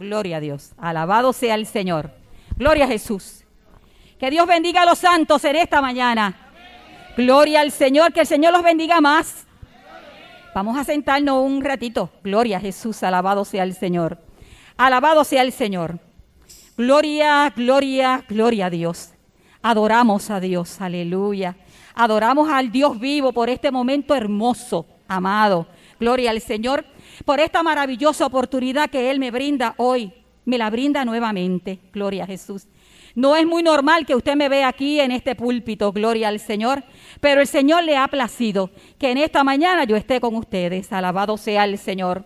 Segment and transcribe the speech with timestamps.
[0.00, 0.72] Gloria a Dios.
[0.78, 2.10] Alabado sea el Señor.
[2.56, 3.44] Gloria a Jesús.
[4.18, 6.34] Que Dios bendiga a los santos en esta mañana.
[7.18, 8.10] Gloria al Señor.
[8.14, 9.46] Que el Señor los bendiga más.
[10.54, 12.08] Vamos a sentarnos un ratito.
[12.24, 13.02] Gloria a Jesús.
[13.02, 14.16] Alabado sea el Señor.
[14.78, 15.98] Alabado sea el Señor.
[16.78, 19.10] Gloria, gloria, gloria a Dios.
[19.60, 20.80] Adoramos a Dios.
[20.80, 21.56] Aleluya.
[21.94, 25.66] Adoramos al Dios vivo por este momento hermoso, amado.
[25.98, 26.86] Gloria al Señor
[27.24, 30.12] por esta maravillosa oportunidad que Él me brinda hoy.
[30.44, 31.78] Me la brinda nuevamente.
[31.92, 32.66] Gloria a Jesús.
[33.14, 36.84] No es muy normal que usted me vea aquí en este púlpito, gloria al Señor,
[37.20, 40.92] pero el Señor le ha placido que en esta mañana yo esté con ustedes.
[40.92, 42.24] Alabado sea el Señor.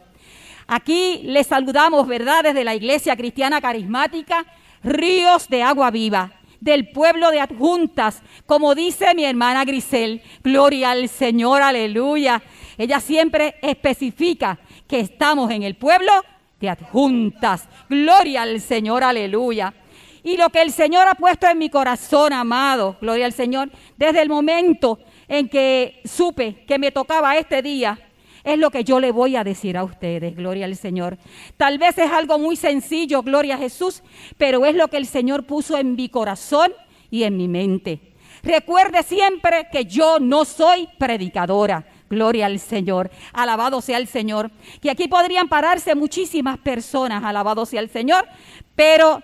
[0.67, 2.45] Aquí les saludamos, ¿verdad?
[2.45, 4.45] Desde la Iglesia Cristiana Carismática,
[4.83, 10.23] ríos de agua viva del pueblo de adjuntas, como dice mi hermana Grisel.
[10.43, 12.43] Gloria al Señor, aleluya.
[12.79, 16.13] Ella siempre especifica que estamos en el pueblo
[16.61, 17.69] de adjuntas.
[17.89, 19.75] Gloria al Señor, aleluya.
[20.23, 24.23] Y lo que el Señor ha puesto en mi corazón, amado, gloria al Señor, desde
[24.23, 27.99] el momento en que supe que me tocaba este día,
[28.43, 31.19] es lo que yo le voy a decir a ustedes, gloria al Señor.
[31.57, 34.03] Tal vez es algo muy sencillo, gloria a Jesús,
[34.39, 36.73] pero es lo que el Señor puso en mi corazón
[37.11, 38.01] y en mi mente.
[38.43, 41.87] Recuerde siempre que yo no soy predicadora.
[42.11, 43.11] Gloria al Señor.
[43.33, 44.51] Alabado sea el Señor.
[44.81, 47.25] Que aquí podrían pararse muchísimas personas.
[47.25, 48.27] Alabado sea el Señor.
[48.75, 49.23] Pero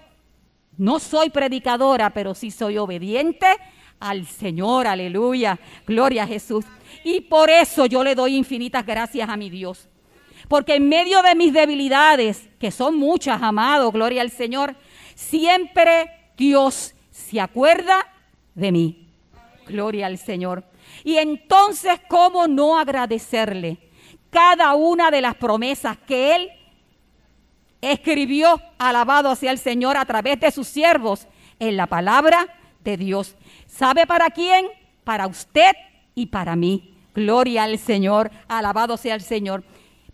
[0.77, 3.47] no soy predicadora, pero sí soy obediente
[3.99, 4.87] al Señor.
[4.87, 5.59] Aleluya.
[5.87, 6.65] Gloria a Jesús.
[7.05, 9.89] Y por eso yo le doy infinitas gracias a mi Dios.
[10.49, 14.75] Porque en medio de mis debilidades, que son muchas, amado, gloria al Señor,
[15.15, 18.07] siempre Dios se acuerda
[18.55, 19.09] de mí.
[19.67, 20.65] Gloria al Señor.
[21.05, 23.79] Y entonces, ¿cómo no agradecerle
[24.31, 26.51] cada una de las promesas que Él
[27.81, 31.27] escribió, alabado hacia el Señor a través de sus siervos
[31.59, 32.47] en la palabra
[32.85, 33.37] de Dios?
[33.67, 34.67] ¿Sabe para quién?
[35.05, 35.73] Para usted
[36.15, 36.95] y para mí.
[37.15, 39.65] Gloria al Señor, alabado sea el Señor.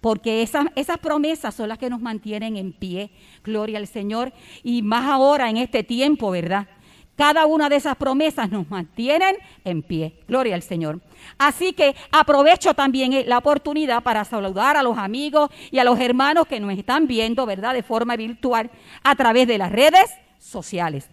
[0.00, 3.10] Porque esas, esas promesas son las que nos mantienen en pie.
[3.42, 4.32] Gloria al Señor.
[4.62, 6.68] Y más ahora en este tiempo, ¿verdad?
[7.16, 10.14] Cada una de esas promesas nos mantienen en pie.
[10.28, 11.00] Gloria al Señor.
[11.38, 16.46] Así que aprovecho también la oportunidad para saludar a los amigos y a los hermanos
[16.46, 17.72] que nos están viendo, ¿verdad?
[17.72, 18.70] De forma virtual
[19.02, 21.08] a través de las redes sociales.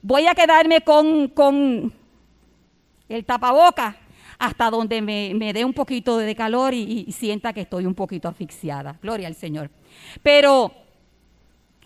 [0.00, 1.92] Voy a quedarme con, con
[3.08, 3.96] el tapaboca
[4.38, 8.28] hasta donde me, dé un poquito de calor y, y sienta que estoy un poquito
[8.28, 8.96] asfixiada.
[9.02, 9.70] Gloria al Señor.
[10.22, 10.72] Pero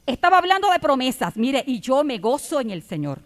[0.06, 3.20] estaba hablando de promesas, mire, y yo me gozo en el Señor.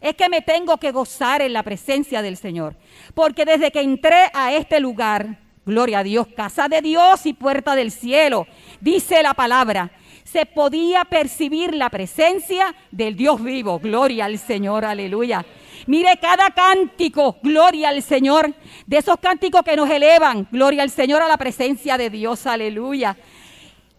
[0.00, 2.74] Es que me tengo que gozar en la presencia del Señor.
[3.14, 7.74] Porque desde que entré a este lugar, gloria a Dios, casa de Dios y puerta
[7.74, 8.46] del cielo,
[8.80, 9.92] dice la palabra,
[10.24, 13.78] se podía percibir la presencia del Dios vivo.
[13.78, 15.44] Gloria al Señor, aleluya.
[15.86, 18.54] Mire cada cántico, gloria al Señor,
[18.86, 23.16] de esos cánticos que nos elevan, gloria al Señor a la presencia de Dios, aleluya.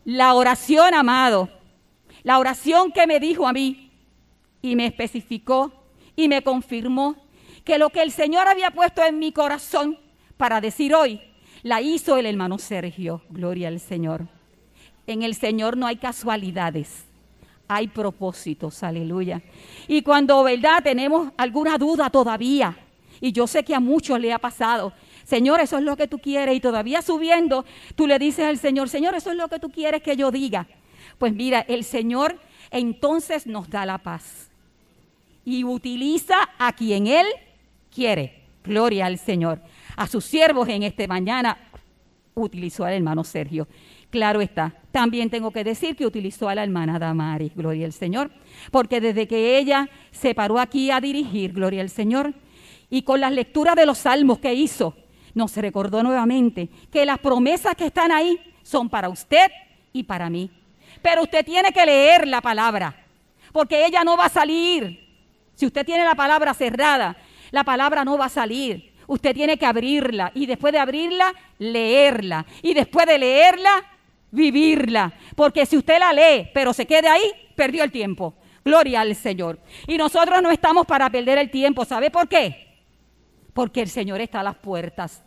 [0.05, 1.49] La oración, amado,
[2.23, 3.91] la oración que me dijo a mí
[4.61, 5.71] y me especificó
[6.15, 7.15] y me confirmó
[7.63, 9.97] que lo que el Señor había puesto en mi corazón
[10.37, 11.21] para decir hoy,
[11.63, 13.21] la hizo el hermano Sergio.
[13.29, 14.27] Gloria al Señor.
[15.07, 17.05] En el Señor no hay casualidades,
[17.67, 19.41] hay propósitos, aleluya.
[19.87, 20.83] Y cuando, ¿verdad?
[20.83, 22.77] Tenemos alguna duda todavía,
[23.19, 24.93] y yo sé que a muchos le ha pasado,
[25.23, 27.65] Señor, eso es lo que tú quieres, y todavía subiendo,
[27.95, 30.67] tú le dices al Señor, Señor, eso es lo que tú quieres que yo diga.
[31.21, 32.39] Pues mira, el Señor
[32.71, 34.49] entonces nos da la paz
[35.45, 37.27] y utiliza a quien Él
[37.93, 38.41] quiere.
[38.63, 39.61] Gloria al Señor.
[39.95, 41.59] A sus siervos en este mañana
[42.33, 43.67] utilizó al hermano Sergio.
[44.09, 44.73] Claro está.
[44.91, 48.31] También tengo que decir que utilizó a la hermana Damaris, gloria al Señor,
[48.71, 52.33] porque desde que ella se paró aquí a dirigir, gloria al Señor,
[52.89, 54.95] y con las lecturas de los salmos que hizo,
[55.35, 59.51] nos recordó nuevamente que las promesas que están ahí son para usted
[59.93, 60.49] y para mí.
[61.01, 62.95] Pero usted tiene que leer la palabra,
[63.51, 65.09] porque ella no va a salir.
[65.55, 67.15] Si usted tiene la palabra cerrada,
[67.51, 68.93] la palabra no va a salir.
[69.07, 72.45] Usted tiene que abrirla y después de abrirla, leerla.
[72.61, 73.83] Y después de leerla,
[74.31, 75.13] vivirla.
[75.35, 78.35] Porque si usted la lee, pero se quede ahí, perdió el tiempo.
[78.63, 79.59] Gloria al Señor.
[79.87, 81.83] Y nosotros no estamos para perder el tiempo.
[81.83, 82.67] ¿Sabe por qué?
[83.53, 85.23] Porque el Señor está a las puertas.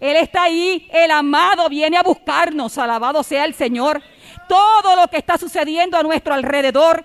[0.00, 4.02] Él está ahí, el amado viene a buscarnos, alabado sea el Señor.
[4.48, 7.04] Todo lo que está sucediendo a nuestro alrededor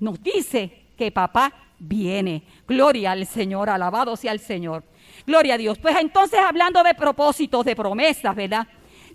[0.00, 2.42] nos dice que papá viene.
[2.66, 4.82] Gloria al Señor, alabado sea el Señor.
[5.24, 5.78] Gloria a Dios.
[5.78, 8.66] Pues entonces hablando de propósitos, de promesas, ¿verdad?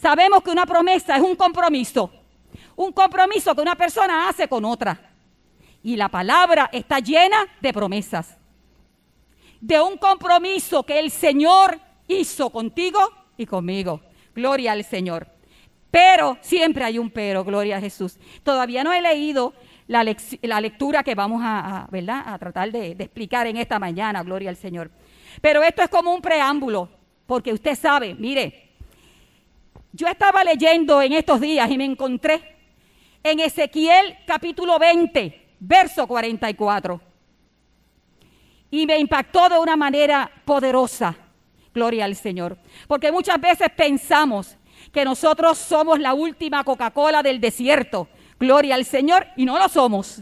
[0.02, 2.12] Sabemos que una promesa es un compromiso.
[2.76, 5.12] un compromiso que una persona hace con otra.
[5.84, 8.38] Y la palabra está llena de promesas.
[9.60, 11.80] De un compromiso que el Señor
[12.20, 13.00] hizo contigo
[13.38, 14.02] y conmigo.
[14.36, 15.28] Gloria al Señor.
[15.90, 18.18] Pero, siempre hay un pero, gloria a Jesús.
[18.44, 19.54] Todavía no he leído
[19.88, 21.88] la, lectura que vamos a,
[22.40, 24.90] tratar de, de explicar en esta mañana, gloria al Señor.
[25.42, 26.90] Pero esto es como un preámbulo,
[27.26, 28.70] porque usted sabe, mire,
[29.92, 32.42] yo estaba leyendo en estos días y me encontré
[33.24, 37.02] en Ezequiel capítulo 20, verso 44.
[38.72, 41.16] Y me impactó de una manera poderosa.
[41.74, 42.58] Gloria al Señor.
[42.88, 44.58] Porque muchas veces pensamos
[44.92, 48.10] que nosotros somos la última Coca-Cola del desierto.
[48.40, 49.28] Gloria al Señor.
[49.36, 50.22] Y no lo somos.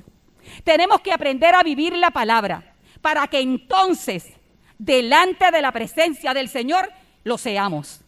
[0.64, 4.34] Tenemos que aprender a vivir la palabra para que entonces,
[4.78, 6.92] delante de la presencia del Señor,
[7.24, 8.02] lo seamos.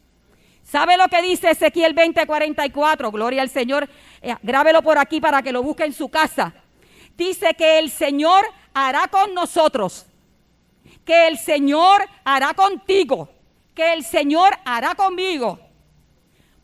[0.63, 3.11] ¿Sabe lo que dice Ezequiel 20:44?
[3.11, 3.89] Gloria al Señor.
[4.21, 6.53] Eh, grábelo por aquí para que lo busque en su casa.
[7.17, 10.05] Dice que el Señor hará con nosotros,
[11.11, 13.27] que el Señor hará contigo,
[13.75, 15.59] que el Señor hará conmigo,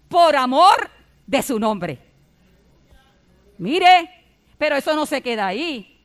[0.08, 0.90] por amor
[1.26, 2.00] de su nombre.
[3.58, 4.10] Mire,
[4.58, 6.02] pero eso no se queda ahí.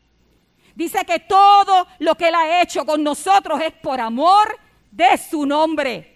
[0.75, 4.59] Dice que todo lo que Él ha hecho con nosotros es por amor
[4.91, 6.09] de su nombre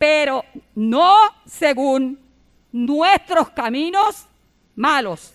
[0.00, 1.14] pero no
[1.44, 2.18] según
[2.72, 4.26] nuestros caminos
[4.74, 5.34] malos,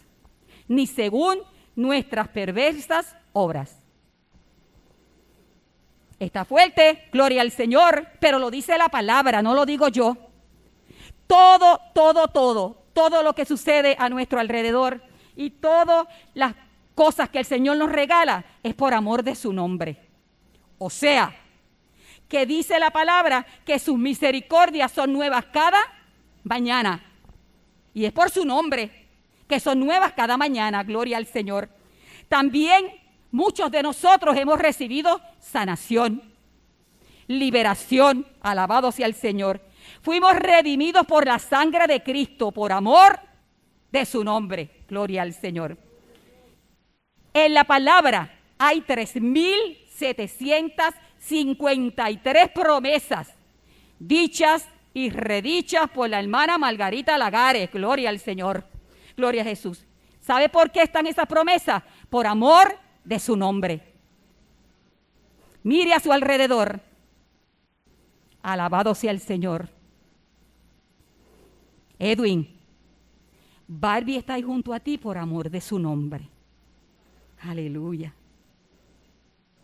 [0.68, 1.38] ni según
[1.76, 3.85] nuestras perversas obras.
[6.20, 10.18] Está fuerte, gloria al Señor, pero lo dice la palabra, no lo digo yo.
[11.28, 15.02] Todo, todo, todo, todo lo que sucede a nuestro alrededor
[15.36, 16.56] y todas las
[16.94, 19.98] cosas que el Señor nos regala es por amor de su nombre.
[20.78, 21.36] O sea,
[22.30, 25.80] que dice la palabra que sus misericordias son nuevas cada
[26.44, 27.04] mañana.
[27.94, 29.08] Y es por su nombre,
[29.48, 31.70] que son nuevas cada mañana, gloria al Señor.
[32.30, 32.92] También
[33.36, 36.24] muchos de nosotros hemos recibido sanación,
[37.28, 39.62] liberación, alabado sea el Señor.
[40.02, 43.20] Fuimos redimidos por la sangre de Cristo, por amor
[43.92, 45.78] de su nombre, gloria al Señor.
[47.34, 50.94] En la palabra hay 3.700
[51.26, 53.34] 53 promesas
[53.98, 57.72] dichas y redichas por la hermana Margarita Lagares.
[57.72, 58.66] Gloria al Señor.
[59.18, 59.86] Gloria a Jesús.
[60.20, 61.84] ¿Sabe por qué están esas promesas?
[62.10, 63.94] Por amor de su nombre.
[65.63, 66.81] Mire a su alrededor.
[68.42, 69.69] Alabado sea el Señor.
[71.98, 72.48] Edwin,
[73.68, 76.30] Barbie está ahí junto a ti por amor de su nombre.
[77.40, 78.13] Aleluya.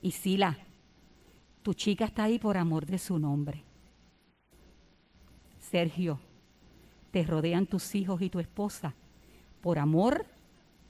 [0.02, 0.58] Y Sila,
[1.62, 3.64] tu chica está ahí por amor de su nombre.
[5.60, 6.20] Sergio,
[7.12, 8.96] te rodean tus hijos y tu esposa
[9.62, 10.26] por amor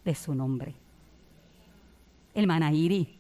[0.06, 0.76] de su nombre.
[2.34, 3.18] El Manairi,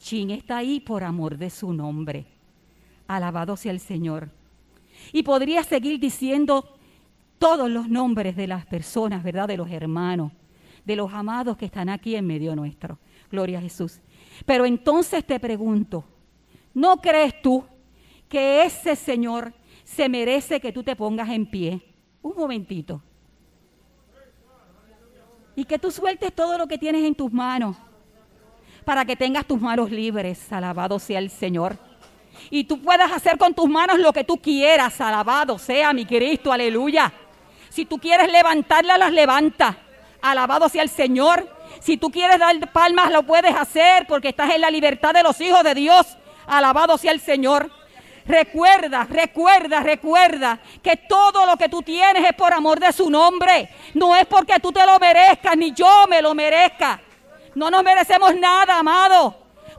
[0.00, 2.26] Chin está ahí por amor de su nombre.
[3.06, 4.30] Alabado sea el Señor.
[5.12, 6.76] Y podría seguir diciendo
[7.38, 9.48] todos los nombres de las personas, ¿verdad?
[9.48, 10.32] De los hermanos,
[10.84, 12.98] de los amados que están aquí en medio nuestro.
[13.30, 14.00] Gloria a Jesús.
[14.46, 16.04] Pero entonces te pregunto,
[16.74, 17.64] ¿No crees tú
[18.28, 19.52] que ese Señor
[19.84, 21.82] se merece que tú te pongas en pie?
[22.22, 23.02] Un momentito.
[25.56, 27.76] Y que tú sueltes todo lo que tienes en tus manos
[28.84, 30.52] para que tengas tus manos libres.
[30.52, 31.76] Alabado sea el Señor.
[32.50, 35.00] Y tú puedas hacer con tus manos lo que tú quieras.
[35.00, 36.52] Alabado sea mi Cristo.
[36.52, 37.12] Aleluya.
[37.68, 39.76] Si tú quieres levantarla, las levanta.
[40.22, 41.48] Alabado sea el Señor.
[41.80, 45.40] Si tú quieres dar palmas, lo puedes hacer porque estás en la libertad de los
[45.40, 46.06] hijos de Dios.
[46.46, 47.70] Alabado sea el Señor.
[48.26, 53.68] Recuerda, recuerda, recuerda que todo lo que tú tienes es por amor de su nombre.
[53.94, 57.00] No es porque tú te lo merezcas, ni yo me lo merezca.
[57.60, 59.34] No nos merecemos nada, amado.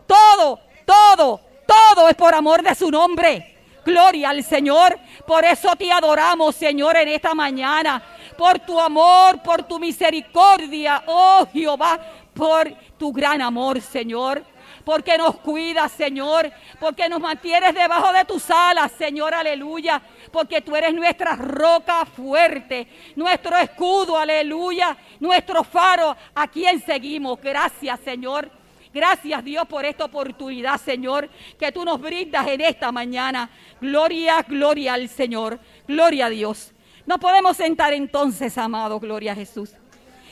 [0.06, 3.58] Todo, todo, todo es por amor de su nombre.
[3.84, 5.00] Gloria al Señor.
[5.26, 8.00] Por eso te adoramos, Señor, en esta mañana.
[8.38, 12.00] Por tu amor, por tu misericordia, oh Jehová,
[12.36, 14.51] por tu gran amor, Señor
[14.84, 20.02] porque nos cuidas, Señor, porque nos mantienes debajo de tus alas, Señor, aleluya,
[20.32, 27.40] porque tú eres nuestra roca fuerte, nuestro escudo, aleluya, nuestro faro, a quien seguimos.
[27.42, 28.52] Gracias, Señor.
[28.94, 33.50] Gracias Dios por esta oportunidad, Señor, que tú nos brindas en esta mañana.
[33.80, 35.60] Gloria, gloria al Señor.
[35.88, 36.74] Gloria a Dios.
[37.06, 39.72] No podemos sentar entonces, amado, gloria a Jesús.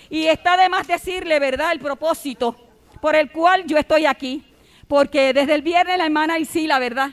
[0.09, 2.68] Y está de más decirle, ¿verdad?, el propósito
[3.01, 4.43] por el cual yo estoy aquí.
[4.87, 7.11] Porque desde el viernes la hermana Isila, ¿verdad?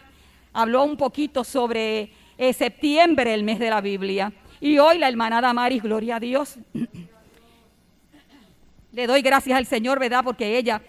[0.53, 2.11] Habló un poquito sobre
[2.55, 4.33] septiembre, el mes de la Biblia.
[4.61, 6.59] Y hoy la hermana Damaris, gloria a Dios.
[8.93, 10.25] Le doy gracias al Señor, ¿verdad?
[10.25, 10.81] Porque ella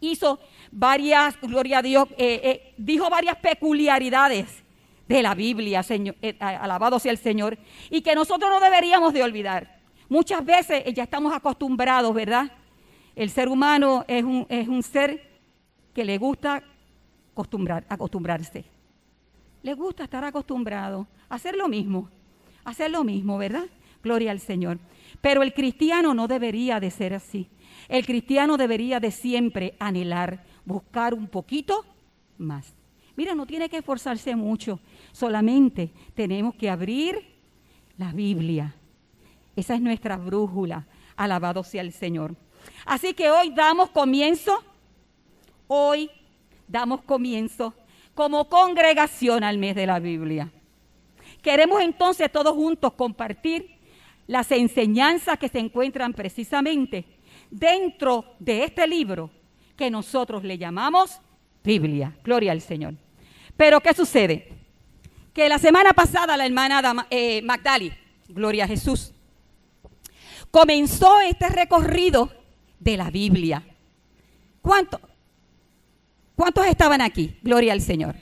[0.00, 0.38] hizo
[0.70, 4.62] varias, gloria a Dios, eh, eh, dijo varias peculiaridades
[5.08, 7.58] de la Biblia, señor, eh, alabado sea el Señor,
[7.90, 9.80] y que nosotros no deberíamos de olvidar.
[10.08, 12.50] Muchas veces ya estamos acostumbrados, ¿verdad?
[13.14, 15.30] El ser humano es un, es un ser
[15.94, 16.62] que le gusta
[17.32, 18.64] acostumbrar, acostumbrarse.
[19.62, 22.08] Le gusta estar acostumbrado a hacer lo mismo,
[22.64, 23.66] hacer lo mismo, ¿verdad?
[24.02, 24.78] Gloria al Señor.
[25.20, 27.48] Pero el cristiano no debería de ser así.
[27.88, 31.84] El cristiano debería de siempre anhelar, buscar un poquito
[32.38, 32.74] más.
[33.16, 34.80] Mira, no tiene que esforzarse mucho,
[35.12, 37.20] solamente tenemos que abrir
[37.98, 38.74] la Biblia.
[39.54, 40.86] Esa es nuestra brújula.
[41.16, 42.34] Alabado sea el Señor.
[42.84, 44.62] Así que hoy damos comienzo,
[45.68, 46.10] hoy
[46.66, 47.74] damos comienzo
[48.14, 50.50] como congregación al mes de la Biblia.
[51.42, 53.78] Queremos entonces todos juntos compartir
[54.26, 57.04] las enseñanzas que se encuentran precisamente
[57.50, 59.30] dentro de este libro
[59.76, 61.20] que nosotros le llamamos
[61.64, 62.16] Biblia.
[62.22, 62.94] Gloria al Señor.
[63.56, 64.48] Pero ¿qué sucede?
[65.32, 67.92] Que la semana pasada la hermana eh, Magdali,
[68.28, 69.12] Gloria a Jesús,
[70.50, 72.30] comenzó este recorrido
[72.82, 73.62] de la Biblia.
[74.60, 75.00] ¿Cuántos?
[76.34, 77.38] ¿Cuántos estaban aquí?
[77.42, 78.16] Gloria al Señor.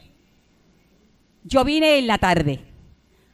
[1.45, 2.61] Yo vine en la tarde.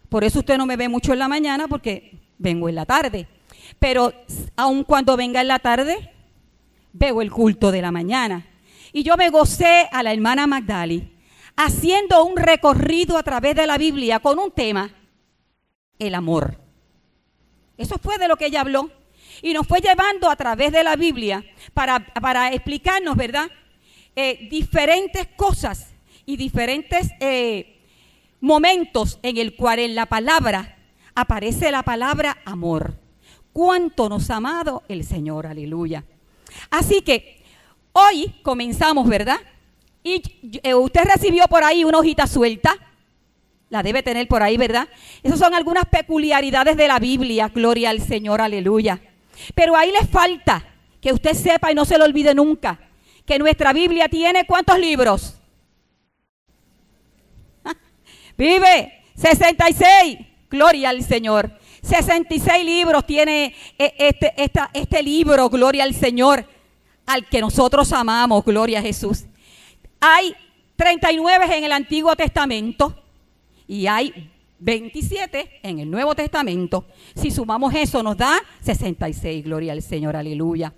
[0.09, 3.27] Por eso usted no me ve mucho en la mañana porque vengo en la tarde.
[3.79, 4.13] Pero
[4.55, 6.13] aun cuando venga en la tarde,
[6.93, 8.47] veo el culto de la mañana.
[8.93, 11.13] Y yo me gocé a la hermana Magdali
[11.57, 14.95] haciendo un recorrido a través de la Biblia con un tema,
[15.99, 16.61] el amor.
[17.77, 18.91] Eso fue de lo que ella habló.
[19.43, 23.51] Y nos fue llevando a través de la Biblia para, para explicarnos, ¿verdad?
[24.15, 25.89] Eh, diferentes cosas
[26.25, 27.81] y diferentes eh,
[28.41, 30.79] momentos en el cual en la palabra
[31.15, 32.99] aparece la palabra amor.
[33.53, 36.05] Cuánto nos ha amado el Señor, aleluya.
[36.71, 37.43] Así que
[37.93, 39.39] hoy comenzamos, ¿verdad?
[40.03, 40.23] Y
[40.63, 42.75] eh, usted recibió por ahí una hojita suelta.
[43.69, 44.89] La debe tener por ahí, ¿verdad?
[45.23, 47.49] Esas son algunas peculiaridades de la Biblia.
[47.49, 49.01] Gloria al Señor, aleluya.
[49.55, 50.65] Pero ahí le falta
[51.01, 52.81] que usted sepa y no se lo olvide nunca
[53.27, 55.35] que nuestra Biblia tiene cuántos libros.
[58.39, 60.19] Vive 66.
[60.49, 61.51] Gloria al Señor.
[61.83, 64.35] 66 libros tiene eh, este,
[64.73, 66.49] este libro, gloria al Señor,
[67.05, 69.25] al que nosotros amamos, gloria a Jesús.
[70.01, 70.35] Hay
[70.77, 73.03] 39 en el Antiguo Testamento
[73.69, 76.87] y hay 27 en el Nuevo Testamento.
[77.15, 80.73] Si sumamos eso nos da 66, gloria al Señor, aleluya.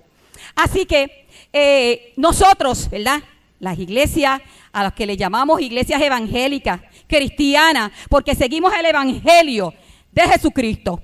[0.54, 3.22] Así que eh, nosotros, ¿verdad?
[3.60, 4.40] Las iglesias
[4.72, 9.74] a las que le llamamos iglesias evangélicas, cristianas, porque seguimos el Evangelio
[10.12, 11.02] de Jesucristo.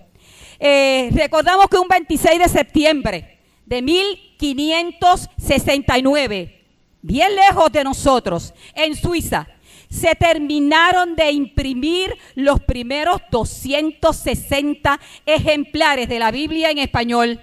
[0.58, 6.64] Eh, recordamos que un 26 de septiembre de 1569,
[7.02, 9.48] bien lejos de nosotros, en Suiza,
[9.94, 17.40] se terminaron de imprimir los primeros 260 ejemplares de la Biblia en español.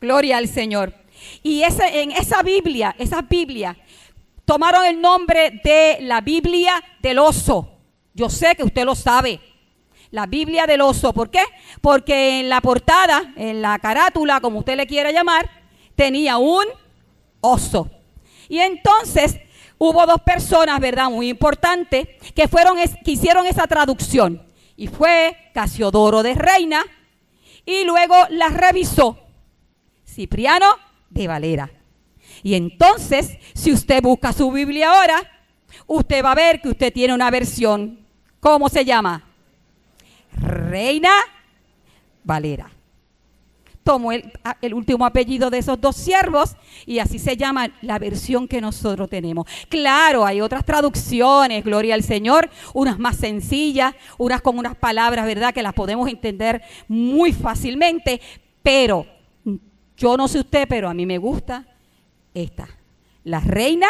[0.00, 0.94] Gloria al Señor.
[1.42, 3.76] Y ese, en esa Biblia, esa Biblia,
[4.44, 7.70] tomaron el nombre de la Biblia del oso.
[8.14, 9.40] Yo sé que usted lo sabe.
[10.12, 11.12] La Biblia del oso.
[11.12, 11.42] ¿Por qué?
[11.80, 15.50] Porque en la portada, en la carátula, como usted le quiera llamar,
[15.96, 16.64] tenía un
[17.40, 17.90] oso.
[18.48, 19.40] Y entonces
[19.78, 21.10] hubo dos personas, ¿verdad?
[21.10, 24.46] Muy importantes, que fueron, hicieron esa traducción.
[24.76, 26.82] Y fue Casiodoro de Reina.
[27.64, 29.18] Y luego la revisó
[30.06, 30.66] Cipriano
[31.10, 31.70] de Valera.
[32.42, 35.22] Y entonces, si usted busca su Biblia ahora,
[35.86, 38.06] usted va a ver que usted tiene una versión,
[38.40, 39.24] ¿cómo se llama?
[40.36, 41.12] Reina
[42.22, 42.73] Valera.
[43.84, 48.60] Tomó el, último apellido de esos dos siervos y así se llama la versión que
[48.60, 49.46] nosotros tenemos.
[49.68, 55.52] Claro, hay otras traducciones, gloria al Señor, unas más sencillas, unas con unas palabras, ¿verdad?
[55.52, 58.20] Que las podemos entender muy fácilmente,
[58.62, 59.06] pero
[59.96, 61.66] yo no sé usted, pero a mí me gusta
[62.32, 62.66] esta.
[63.22, 63.88] La Reina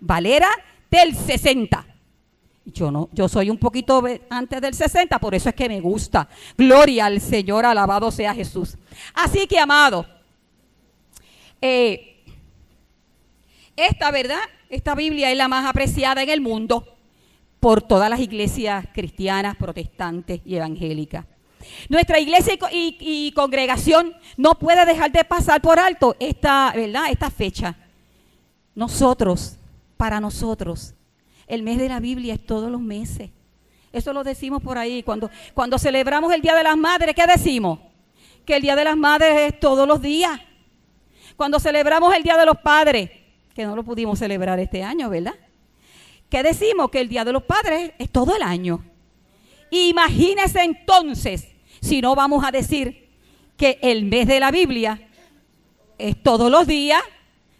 [0.00, 0.48] Valera
[0.90, 1.91] del 60.
[2.64, 6.28] Yo no, yo soy un poquito antes del 60, por eso es que me gusta.
[6.56, 8.76] Gloria al Señor, alabado sea Jesús.
[9.14, 10.06] Así que, amado,
[11.60, 12.22] eh,
[13.76, 16.86] esta verdad, esta Biblia es la más apreciada en el mundo
[17.58, 21.24] por todas las iglesias cristianas, protestantes y evangélicas.
[21.88, 27.04] Nuestra iglesia y, congregación no puede dejar de pasar por alto esta, ¿verdad?
[27.10, 27.76] esta fecha.
[28.74, 29.58] Nosotros,
[29.96, 30.94] para nosotros,
[31.46, 33.30] el mes de la Biblia es todos los meses.
[33.92, 35.02] Eso lo decimos por ahí.
[35.02, 37.78] Cuando, cuando celebramos el Día de las Madres, ¿qué decimos?
[38.46, 40.40] Que el Día de las Madres es todos los días.
[41.36, 43.10] Cuando celebramos el Día de los Padres,
[43.54, 45.34] que no lo pudimos celebrar este año, ¿verdad?
[46.28, 46.90] ¿Qué decimos?
[46.90, 48.82] Que el Día de los Padres es todo el año.
[49.70, 51.48] Imagínese entonces
[51.80, 53.10] si no vamos a decir
[53.56, 55.08] que el mes de la Biblia
[55.98, 57.02] es todos los días,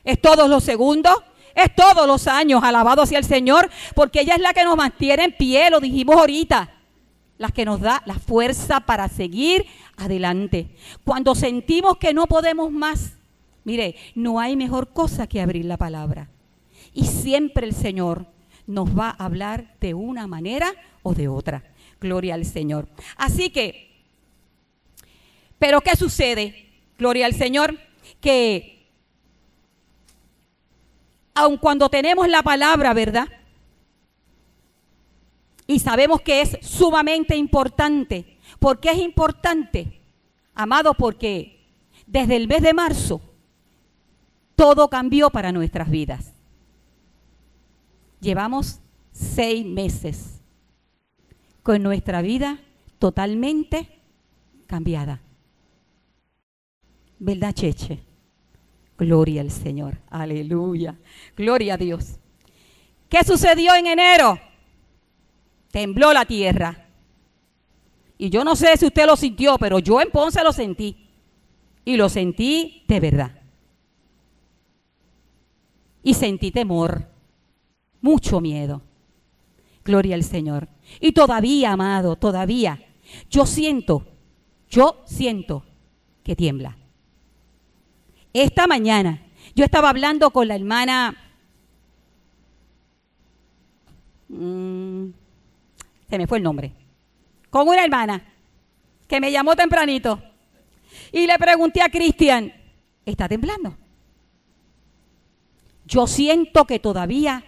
[0.04, 1.14] es todos los segundos,
[1.54, 5.24] es todos los años, alabado sea el Señor, porque ella es la que nos mantiene
[5.24, 6.70] en pie, lo dijimos ahorita,
[7.38, 9.66] la que nos da la fuerza para seguir
[9.96, 10.70] adelante.
[11.04, 13.14] Cuando sentimos que no podemos más,
[13.64, 16.28] mire, no hay mejor cosa que abrir la palabra.
[16.94, 18.26] Y siempre el Señor
[18.66, 21.64] nos va a hablar de una manera o de otra.
[22.00, 22.88] Gloria al Señor.
[23.16, 24.04] Así que,
[25.58, 26.70] pero ¿qué sucede?
[26.98, 27.78] Gloria al Señor,
[28.20, 28.71] que
[31.34, 33.28] aun cuando tenemos la palabra, ¿verdad?
[35.66, 38.38] Y sabemos que es sumamente importante.
[38.58, 40.00] ¿Por qué es importante?
[40.54, 41.66] Amado, porque
[42.06, 43.20] desde el mes de marzo
[44.56, 46.32] todo cambió para nuestras vidas.
[48.20, 48.80] Llevamos
[49.12, 50.40] seis meses
[51.62, 52.60] con nuestra vida
[52.98, 54.00] totalmente
[54.66, 55.20] cambiada.
[57.18, 58.11] ¿Verdad, Cheche?
[59.02, 59.98] Gloria al Señor.
[60.08, 60.96] Aleluya.
[61.36, 62.20] Gloria a Dios.
[63.08, 64.38] ¿Qué sucedió en enero?
[65.72, 66.86] Tembló la tierra.
[68.16, 71.08] Y yo no sé si usted lo sintió, pero yo en Ponce lo sentí.
[71.84, 73.40] Y lo sentí de verdad.
[76.04, 77.08] Y sentí temor,
[78.00, 78.82] mucho miedo.
[79.84, 80.68] Gloria al Señor.
[81.00, 82.80] Y todavía, amado, todavía,
[83.28, 84.06] yo siento,
[84.70, 85.64] yo siento
[86.22, 86.76] que tiembla.
[88.32, 89.20] Esta mañana
[89.54, 91.14] yo estaba hablando con la hermana,
[94.28, 95.06] mm,
[96.08, 96.72] se me fue el nombre,
[97.50, 98.24] con una hermana
[99.06, 100.22] que me llamó tempranito
[101.12, 102.52] y le pregunté a Cristian,
[103.04, 103.76] ¿está temblando?
[105.84, 107.44] Yo siento que todavía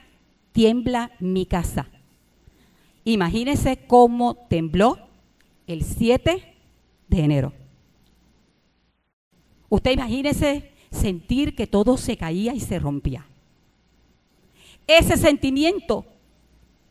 [0.52, 1.88] tiembla mi casa.
[3.04, 4.98] Imagínense cómo tembló
[5.66, 6.54] el 7
[7.08, 7.52] de enero.
[9.70, 13.26] Usted imagínese sentir que todo se caía y se rompía.
[14.86, 16.04] Ese sentimiento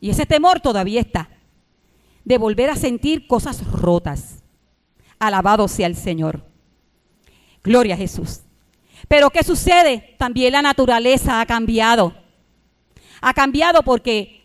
[0.00, 1.30] y ese temor todavía está
[2.24, 4.42] de volver a sentir cosas rotas.
[5.18, 6.44] Alabado sea el Señor.
[7.62, 8.40] Gloria a Jesús.
[9.08, 10.16] Pero ¿qué sucede?
[10.18, 12.14] También la naturaleza ha cambiado.
[13.20, 14.42] Ha cambiado porque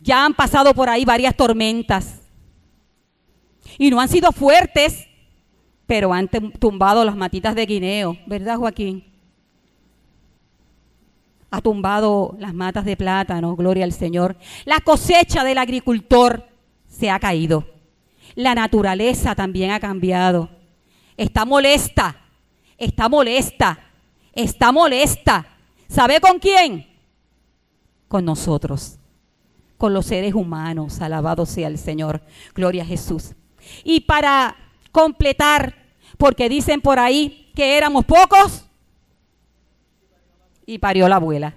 [0.00, 2.22] ya han pasado por ahí varias tormentas.
[3.78, 5.07] Y no han sido fuertes,
[5.88, 9.10] pero han tumbado las matitas de guineo, ¿verdad Joaquín?
[11.50, 14.36] Ha tumbado las matas de plátano, gloria al Señor.
[14.66, 16.46] La cosecha del agricultor
[16.86, 17.66] se ha caído.
[18.34, 20.50] La naturaleza también ha cambiado.
[21.16, 22.20] Está molesta,
[22.76, 23.78] está molesta,
[24.34, 25.46] está molesta.
[25.88, 26.86] ¿Sabe con quién?
[28.08, 28.98] Con nosotros,
[29.78, 31.00] con los seres humanos.
[31.00, 32.20] Alabado sea el Señor.
[32.54, 33.32] Gloria a Jesús.
[33.84, 34.54] Y para
[34.92, 35.77] completar,
[36.18, 38.64] porque dicen por ahí que éramos pocos
[40.66, 41.54] y parió la abuela.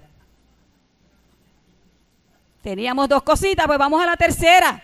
[2.62, 4.84] Teníamos dos cositas, pues vamos a la tercera.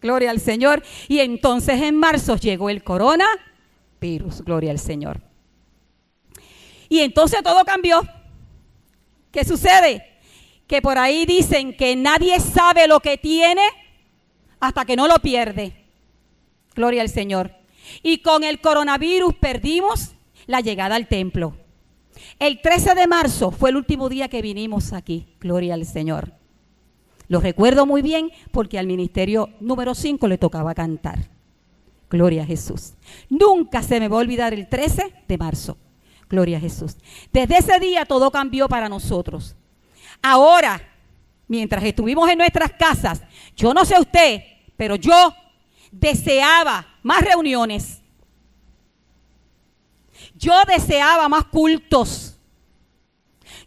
[0.00, 0.82] Gloria al Señor.
[1.06, 4.42] Y entonces en marzo llegó el coronavirus.
[4.44, 5.20] Gloria al Señor.
[6.88, 8.00] Y entonces todo cambió.
[9.30, 10.18] ¿Qué sucede?
[10.66, 13.62] Que por ahí dicen que nadie sabe lo que tiene
[14.58, 15.74] hasta que no lo pierde.
[16.74, 17.59] Gloria al Señor.
[18.02, 20.12] Y con el coronavirus perdimos
[20.46, 21.56] la llegada al templo.
[22.38, 25.28] El 13 de marzo fue el último día que vinimos aquí.
[25.40, 26.32] Gloria al Señor.
[27.28, 31.30] Lo recuerdo muy bien porque al ministerio número 5 le tocaba cantar.
[32.10, 32.94] Gloria a Jesús.
[33.28, 35.78] Nunca se me va a olvidar el 13 de marzo.
[36.28, 36.96] Gloria a Jesús.
[37.32, 39.54] Desde ese día todo cambió para nosotros.
[40.20, 40.80] Ahora,
[41.46, 43.22] mientras estuvimos en nuestras casas,
[43.56, 44.42] yo no sé usted,
[44.76, 45.34] pero yo
[45.90, 48.00] deseaba más reuniones.
[50.34, 52.36] Yo deseaba más cultos.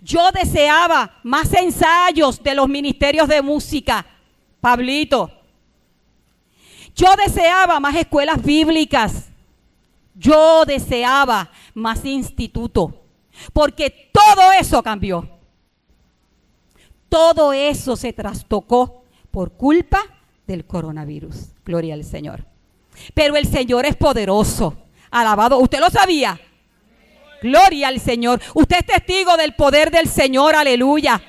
[0.01, 4.05] Yo deseaba más ensayos de los ministerios de música.
[4.59, 5.31] Pablito.
[6.95, 9.29] Yo deseaba más escuelas bíblicas.
[10.15, 13.01] Yo deseaba más instituto.
[13.51, 15.27] Porque todo eso cambió.
[17.09, 19.99] Todo eso se trastocó por culpa
[20.47, 21.49] del coronavirus.
[21.65, 22.45] Gloria al Señor.
[23.13, 24.77] Pero el Señor es poderoso.
[25.11, 25.59] Alabado.
[25.59, 26.39] ¿Usted lo sabía?
[27.41, 28.41] Gloria al Señor.
[28.53, 30.55] Usted es testigo del poder del Señor.
[30.55, 31.21] Aleluya.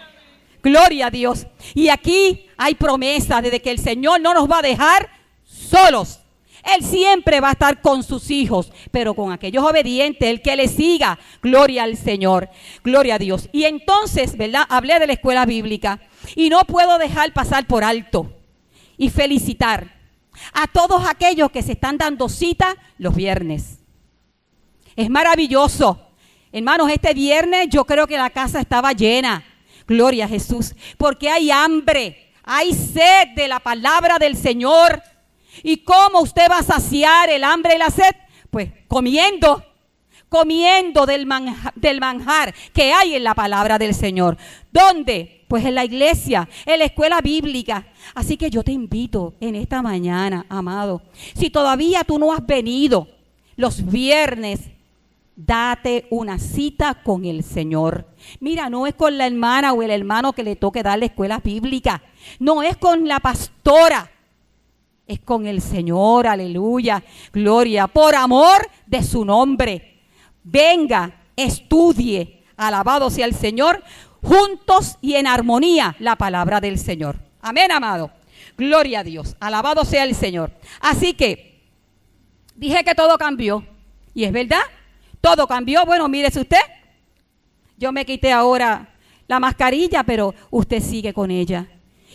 [0.62, 1.46] Gloria a Dios.
[1.74, 5.10] Y aquí hay promesa de que el Señor no nos va a dejar
[5.44, 6.20] solos.
[6.74, 10.66] Él siempre va a estar con sus hijos, pero con aquellos obedientes, el que le
[10.66, 11.18] siga.
[11.42, 12.48] Gloria al Señor,
[12.82, 13.50] gloria a Dios.
[13.52, 14.64] Y entonces, ¿verdad?
[14.70, 16.00] Hablé de la escuela bíblica
[16.34, 18.32] y no puedo dejar pasar por alto
[18.96, 19.94] y felicitar
[20.52, 23.78] a todos aquellos que se están dando cita los viernes.
[24.96, 26.00] Es maravilloso.
[26.52, 29.44] Hermanos, este viernes yo creo que la casa estaba llena.
[29.86, 30.74] Gloria a Jesús.
[30.96, 35.02] Porque hay hambre, hay sed de la palabra del Señor.
[35.62, 38.14] ¿Y cómo usted va a saciar el hambre y la sed?
[38.50, 39.64] Pues comiendo,
[40.28, 41.28] comiendo del,
[41.74, 44.36] del manjar que hay en la palabra del Señor.
[44.72, 45.33] ¿Dónde?
[45.48, 47.86] Pues en la iglesia, en la escuela bíblica.
[48.14, 51.02] Así que yo te invito en esta mañana, amado.
[51.34, 53.08] Si todavía tú no has venido
[53.56, 54.70] los viernes
[55.36, 58.06] date una cita con el Señor.
[58.40, 61.40] Mira, no es con la hermana o el hermano que le toque dar la escuela
[61.42, 62.02] bíblica.
[62.38, 64.10] No es con la pastora.
[65.06, 70.00] Es con el Señor, aleluya, gloria, por amor de su nombre.
[70.42, 73.82] Venga, estudie, alabado sea el Señor,
[74.24, 77.16] juntos y en armonía la palabra del Señor.
[77.40, 78.10] Amén, amado.
[78.56, 80.50] Gloria a Dios, alabado sea el Señor.
[80.80, 81.62] Así que
[82.56, 83.64] dije que todo cambió.
[84.14, 84.62] Y es verdad,
[85.20, 85.84] todo cambió.
[85.84, 86.58] Bueno, mírese usted.
[87.76, 88.94] Yo me quité ahora
[89.26, 91.68] la mascarilla, pero usted sigue con ella.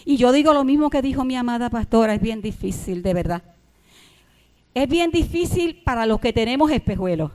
[0.06, 3.44] Y yo digo lo mismo que dijo mi amada pastora, es bien difícil, de verdad.
[4.74, 7.32] Es bien difícil para los que tenemos espejuelos.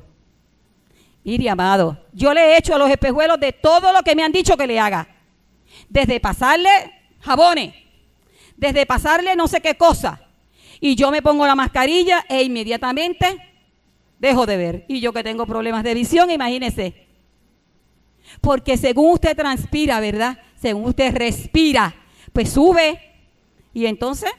[1.25, 4.33] Mire, amado, yo le he hecho a los espejuelos de todo lo que me han
[4.33, 5.09] dicho que le haga.
[5.89, 6.69] Desde pasarle
[7.21, 7.75] jabones,
[8.57, 10.21] desde pasarle no sé qué cosa.
[10.81, 13.39] Y yo me pongo la mascarilla e inmediatamente
[14.19, 14.85] dejo de ver.
[14.87, 17.07] Y yo que tengo problemas de visión, imagínese.
[18.43, 20.39] Porque según usted transpira, ¿verdad?
[20.57, 21.95] Según usted respira,
[22.33, 23.01] pues sube.
[23.73, 24.31] Y entonces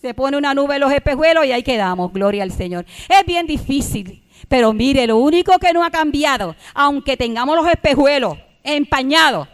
[0.00, 2.86] se pone una nube en los espejuelos y ahí quedamos, gloria al Señor.
[3.08, 8.38] Es bien difícil, pero mire, lo único que no ha cambiado, aunque tengamos los espejuelos
[8.62, 9.48] empañados,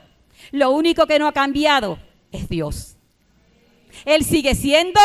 [0.53, 1.99] lo único que no ha cambiado
[2.33, 2.97] es Dios.
[4.05, 5.01] Él sigue siendo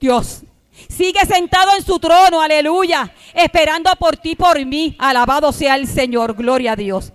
[0.00, 0.42] Dios.
[0.88, 4.96] Sigue sentado en su trono, aleluya, esperando por ti, por mí.
[4.98, 7.12] Alabado sea el Señor, gloria a Dios.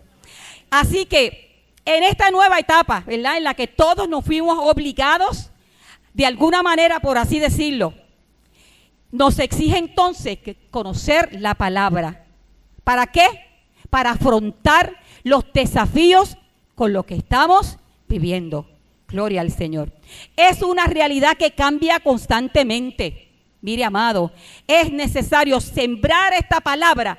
[0.69, 1.47] Así que
[1.85, 3.37] en esta nueva etapa, ¿verdad?
[3.37, 5.49] En la que todos nos fuimos obligados,
[6.13, 7.93] de alguna manera, por así decirlo,
[9.11, 10.39] nos exige entonces
[10.71, 12.25] conocer la palabra.
[12.83, 13.27] ¿Para qué?
[13.89, 16.37] Para afrontar los desafíos
[16.75, 18.69] con los que estamos viviendo.
[19.07, 19.91] Gloria al Señor.
[20.35, 23.29] Es una realidad que cambia constantemente.
[23.61, 24.31] Mire, amado,
[24.67, 27.17] es necesario sembrar esta palabra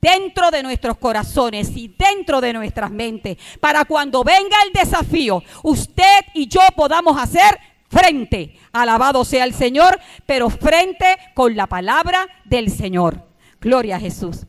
[0.00, 6.26] dentro de nuestros corazones y dentro de nuestras mentes, para cuando venga el desafío, usted
[6.34, 8.58] y yo podamos hacer frente.
[8.72, 13.26] Alabado sea el Señor, pero frente con la palabra del Señor.
[13.60, 14.46] Gloria a Jesús.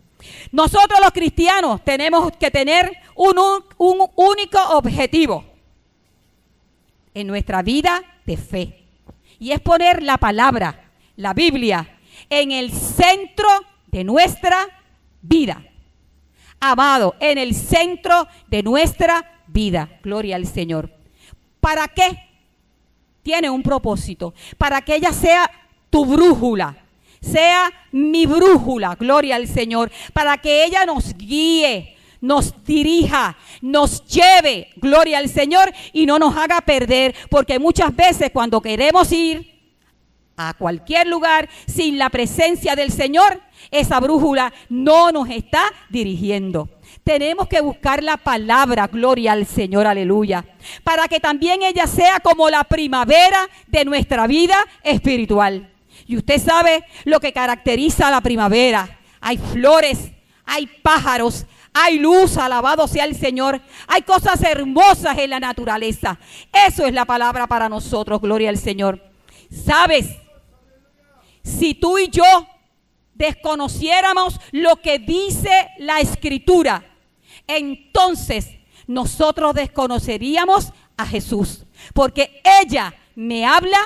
[0.51, 3.37] Nosotros los cristianos tenemos que tener un,
[3.77, 5.45] un único objetivo
[7.13, 8.85] en nuestra vida de fe.
[9.39, 11.99] Y es poner la palabra la Biblia,
[12.29, 13.49] en el centro
[13.87, 14.65] de nuestra
[15.21, 15.65] vida.
[16.61, 19.99] Amado, en el centro de nuestra vida.
[20.01, 20.89] Gloria al Señor.
[21.59, 22.28] ¿Para qué?
[23.29, 24.33] Tiene un propósito.
[24.57, 25.51] Para que ella sea
[25.91, 26.75] tu brújula.
[27.21, 28.95] Sea mi brújula.
[28.95, 29.91] Gloria al Señor.
[30.13, 36.35] Para que ella nos guíe, nos dirija, nos lleve, gloria al Señor, y no nos
[36.35, 39.59] haga perder, porque muchas veces cuando queremos ir,
[40.35, 46.67] a cualquier lugar sin la presencia del Señor, esa brújula no nos está dirigiendo.
[47.09, 50.45] Tenemos que buscar la palabra, gloria al Señor, aleluya,
[50.83, 55.73] para que también ella sea como la primavera de nuestra vida espiritual.
[56.05, 58.99] Y usted sabe lo que caracteriza la primavera.
[59.21, 60.11] Hay flores,
[60.45, 63.59] hay pájaros, hay luz, alabado sea el Señor.
[63.87, 66.19] Hay cosas hermosas en la naturaleza.
[66.67, 69.03] Eso es la palabra para nosotros, gloria al Señor.
[69.49, 70.05] ¿Sabes?
[71.41, 72.47] si tú y yo
[73.15, 76.85] desconociéramos lo que dice la escritura,
[77.49, 78.49] entonces
[78.87, 83.77] nosotros desconoceríamos a Jesús, porque ella me habla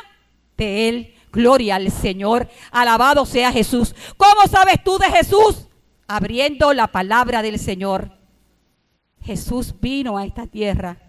[0.58, 1.10] de él.
[1.32, 3.96] Gloria al Señor, alabado sea Jesús.
[4.18, 5.68] ¿Cómo sabes tú de Jesús?
[6.08, 8.12] Abriendo la palabra del Señor.
[9.20, 11.00] Jesús vino a esta tierra,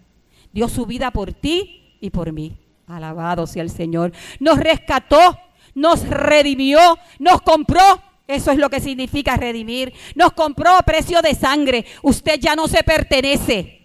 [0.51, 2.59] dio su vida por ti y por mí.
[2.87, 4.13] Alabado sea el Señor.
[4.39, 5.37] Nos rescató
[5.75, 8.01] nos redimió, nos compró.
[8.27, 9.93] Eso es lo que significa redimir.
[10.15, 11.85] Nos compró a precio de sangre.
[12.01, 13.81] Usted ya no se pertenece.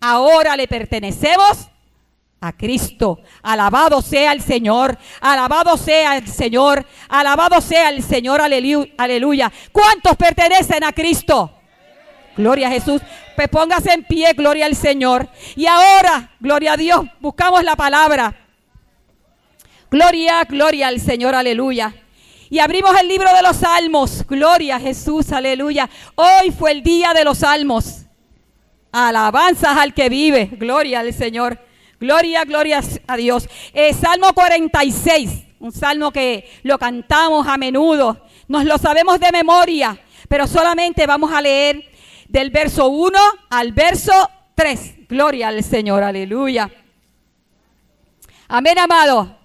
[0.00, 1.68] Ahora le pertenecemos
[2.40, 3.20] a Cristo.
[3.42, 9.52] Alabado sea el Señor, alabado sea el Señor, alabado sea el Señor, aleluya.
[9.70, 11.52] ¿Cuántos pertenecen a Cristo?
[12.36, 13.00] Gloria a Jesús.
[13.36, 15.28] Pues póngase en pie, gloria al Señor.
[15.54, 18.34] Y ahora, gloria a Dios, buscamos la palabra.
[19.90, 21.94] Gloria, gloria al Señor, aleluya.
[22.52, 24.26] Y abrimos el libro de los salmos.
[24.28, 25.88] Gloria a Jesús, aleluya.
[26.16, 28.02] Hoy fue el día de los salmos.
[28.92, 30.50] Alabanzas al que vive.
[30.52, 31.58] Gloria al Señor.
[31.98, 33.48] Gloria, gloria a Dios.
[33.72, 38.26] Eh, salmo 46, un salmo que lo cantamos a menudo.
[38.48, 41.82] Nos lo sabemos de memoria, pero solamente vamos a leer
[42.28, 44.12] del verso 1 al verso
[44.56, 45.08] 3.
[45.08, 46.70] Gloria al Señor, aleluya.
[48.46, 49.38] Amén, amado.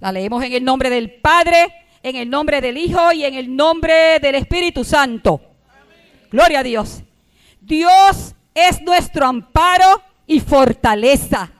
[0.00, 3.54] La leemos en el nombre del Padre, en el nombre del Hijo y en el
[3.54, 5.40] nombre del Espíritu Santo.
[6.30, 7.02] Gloria a Dios.
[7.60, 11.52] Dios es nuestro amparo y fortaleza,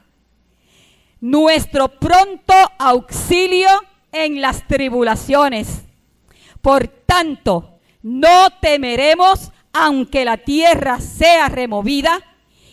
[1.21, 3.69] nuestro pronto auxilio
[4.11, 5.83] en las tribulaciones.
[6.61, 12.19] Por tanto, no temeremos aunque la tierra sea removida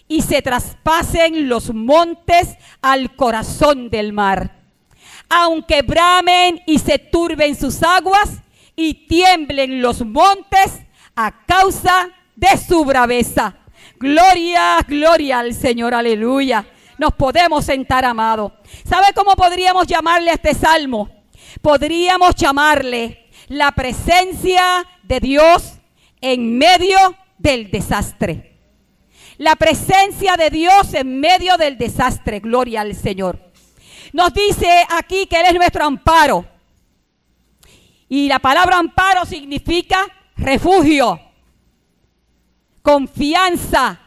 [0.07, 4.60] y se traspasen los montes al corazón del mar.
[5.31, 8.43] Aunque bramen y se turben sus aguas
[8.77, 10.81] y tiemblen los montes
[11.17, 13.57] a causa de su braveza.
[13.99, 16.67] Gloria, gloria al Señor, aleluya.
[16.99, 18.55] Nos podemos sentar, amado.
[18.85, 21.09] ¿Sabe cómo podríamos llamarle a este salmo?
[21.63, 25.75] Podríamos llamarle la presencia de Dios
[26.21, 26.99] en medio
[27.39, 28.59] del desastre.
[29.39, 32.41] La presencia de Dios en medio del desastre.
[32.41, 33.50] Gloria al Señor.
[34.13, 36.47] Nos dice aquí que Él es nuestro amparo.
[38.09, 41.21] Y la palabra amparo significa refugio
[42.83, 44.01] confianza,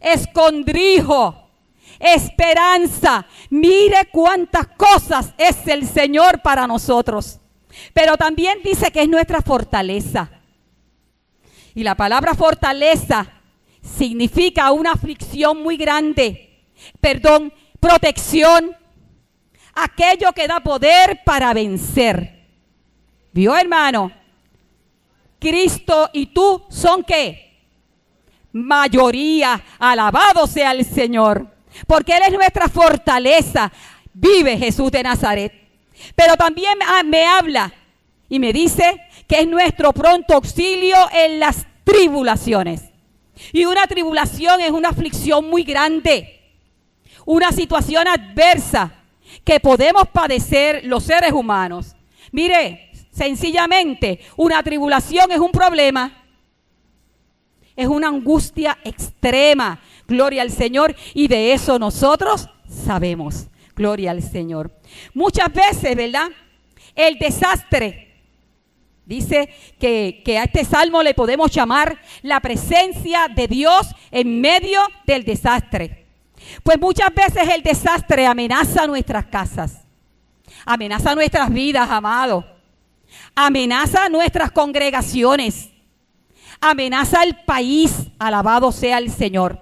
[0.00, 1.48] escondrijo,
[1.98, 3.26] esperanza.
[3.50, 7.40] Mire cuántas cosas es el Señor para nosotros.
[7.92, 10.30] Pero también dice que es nuestra fortaleza.
[11.74, 13.26] Y la palabra fortaleza
[13.82, 16.66] significa una aflicción muy grande.
[17.00, 18.76] Perdón, protección.
[19.74, 22.46] Aquello que da poder para vencer.
[23.32, 24.12] ¿Vio, hermano?
[25.38, 27.44] Cristo y tú son qué?
[28.54, 29.62] mayoría.
[29.78, 31.46] Alabado sea el Señor.
[31.86, 33.70] Porque Él es nuestra fortaleza.
[34.14, 35.52] Vive Jesús de Nazaret.
[36.14, 37.72] Pero también me habla
[38.28, 42.82] y me dice que es nuestro pronto auxilio en las tribulaciones.
[43.52, 46.40] Y una tribulación es una aflicción muy grande.
[47.26, 48.92] Una situación adversa
[49.42, 51.96] que podemos padecer los seres humanos.
[52.30, 56.24] Mire, sencillamente, una tribulación es un problema
[57.76, 59.80] es una angustia extrema.
[60.06, 60.94] Gloria al Señor.
[61.12, 63.46] Y de eso nosotros sabemos.
[63.74, 64.70] Gloria al Señor.
[65.12, 66.28] Muchas veces, ¿verdad?
[66.94, 68.12] El desastre.
[69.06, 74.80] Dice que, que, a este salmo le podemos llamar la presencia de Dios en medio
[75.06, 76.03] del desastre.
[76.62, 79.82] Pues muchas veces el desastre amenaza nuestras casas,
[80.64, 82.44] amenaza nuestras vidas, amado,
[83.34, 85.70] amenaza nuestras congregaciones,
[86.60, 89.60] amenaza al país, alabado sea el Señor.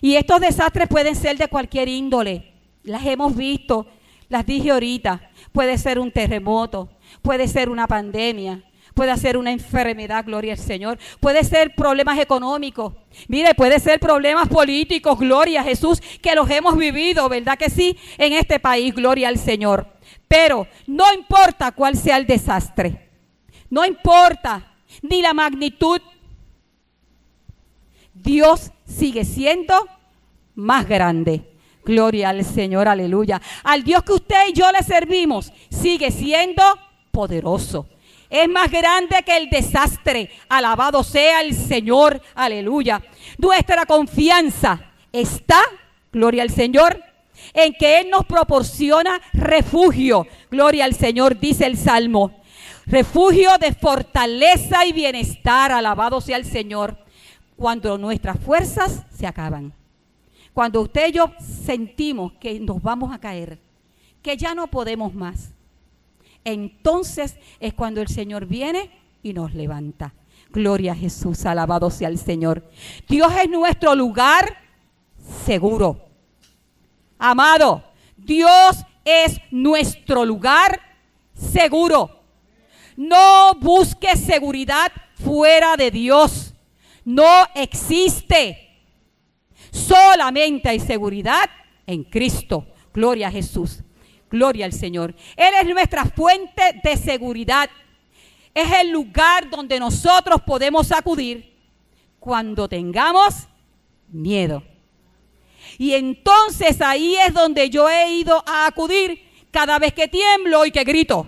[0.00, 3.86] Y estos desastres pueden ser de cualquier índole, las hemos visto,
[4.28, 6.90] las dije ahorita, puede ser un terremoto,
[7.22, 8.62] puede ser una pandemia,
[8.98, 12.94] puede ser una enfermedad, gloria al Señor, puede ser problemas económicos,
[13.28, 17.96] mire, puede ser problemas políticos, gloria a Jesús, que los hemos vivido, ¿verdad que sí?
[18.16, 19.86] En este país, gloria al Señor.
[20.26, 23.08] Pero no importa cuál sea el desastre,
[23.70, 26.00] no importa ni la magnitud.
[28.12, 29.74] Dios sigue siendo
[30.56, 31.44] más grande.
[31.84, 33.40] Gloria al Señor, aleluya.
[33.62, 36.64] Al Dios que usted y yo le servimos sigue siendo
[37.12, 37.86] poderoso.
[38.30, 40.30] Es más grande que el desastre.
[40.48, 43.02] Alabado sea el Señor, aleluya.
[43.38, 45.62] Nuestra confianza está,
[46.12, 47.02] gloria al Señor,
[47.54, 50.26] en que Él nos proporciona refugio.
[50.50, 52.38] Gloria al Señor, dice el Salmo
[52.88, 56.96] refugio de fortaleza y bienestar, alabado sea el Señor,
[57.56, 59.72] cuando nuestras fuerzas se acaban.
[60.54, 63.58] Cuando usted y yo sentimos que nos vamos a caer,
[64.22, 65.52] que ya no podemos más,
[66.44, 68.90] entonces es cuando el Señor viene
[69.22, 70.14] y nos levanta.
[70.50, 72.64] Gloria a Jesús, alabado sea el Señor.
[73.08, 74.56] Dios es nuestro lugar
[75.44, 76.08] seguro.
[77.18, 77.84] Amado,
[78.16, 80.80] Dios es nuestro lugar
[81.34, 82.22] seguro.
[82.96, 86.54] No busque seguridad fuera de Dios.
[87.04, 88.82] No existe.
[89.70, 91.48] Solamente hay seguridad
[91.86, 92.66] en Cristo.
[92.92, 93.82] Gloria a Jesús.
[94.30, 95.14] Gloria al Señor.
[95.36, 97.70] Él es nuestra fuente de seguridad.
[98.54, 101.56] Es el lugar donde nosotros podemos acudir
[102.18, 103.48] cuando tengamos
[104.08, 104.62] miedo.
[105.78, 110.70] Y entonces ahí es donde yo he ido a acudir cada vez que tiemblo y
[110.70, 111.26] que grito.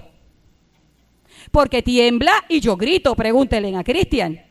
[1.51, 4.45] Porque tiembla y yo grito, pregúntenle a Cristian.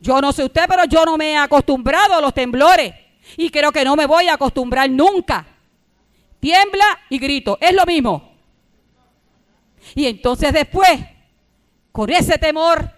[0.00, 2.92] Yo no sé usted, pero yo no me he acostumbrado a los temblores.
[3.36, 5.46] Y creo que no me voy a acostumbrar nunca.
[6.42, 8.32] Tiembla y grito, es lo mismo.
[9.94, 10.98] Y entonces después,
[11.92, 12.90] con ese temor,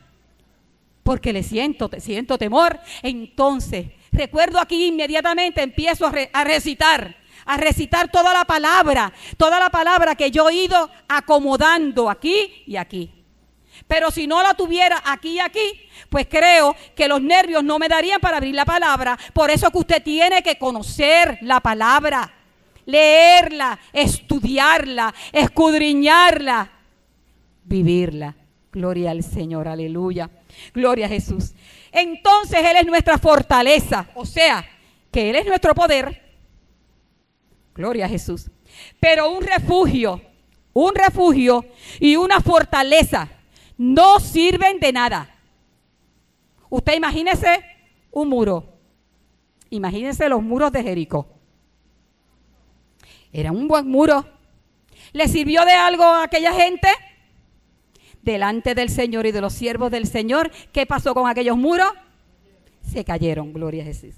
[1.02, 8.32] porque le siento, siento temor, entonces recuerdo aquí inmediatamente empiezo a, recitar, a recitar toda
[8.32, 13.12] la palabra, toda la palabra que yo he ido acomodando aquí y aquí.
[13.86, 17.88] Pero si no la tuviera aquí y aquí, pues creo que los nervios no me
[17.88, 19.18] darían para abrir la palabra.
[19.34, 22.33] Por eso que usted tiene que conocer la palabra,
[22.86, 26.70] leerla, estudiarla, escudriñarla,
[27.64, 28.36] vivirla.
[28.72, 30.30] Gloria al Señor, aleluya.
[30.72, 31.54] Gloria a Jesús.
[31.92, 34.66] Entonces Él es nuestra fortaleza, o sea,
[35.12, 36.22] que Él es nuestro poder.
[37.74, 38.50] Gloria a Jesús.
[38.98, 40.20] Pero un refugio,
[40.72, 41.64] un refugio
[42.00, 43.28] y una fortaleza
[43.76, 45.30] no sirven de nada.
[46.68, 47.64] Usted imagínese
[48.10, 48.72] un muro.
[49.70, 51.33] Imagínese los muros de Jericó.
[53.34, 54.26] Era un buen muro.
[55.12, 56.88] ¿Le sirvió de algo a aquella gente?
[58.22, 61.92] Delante del Señor y de los siervos del Señor, ¿qué pasó con aquellos muros?
[62.90, 64.14] Se cayeron, gloria a Jesús.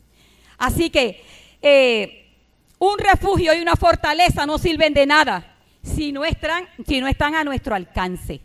[0.56, 1.24] Así que
[1.60, 2.30] eh,
[2.78, 7.34] un refugio y una fortaleza no sirven de nada si no están, si no están
[7.34, 8.40] a nuestro alcance